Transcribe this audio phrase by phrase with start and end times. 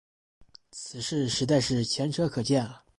[0.71, 2.83] 此事实在是前车可鉴啊。